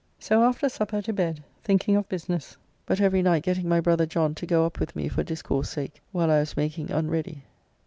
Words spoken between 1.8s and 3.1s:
of business, but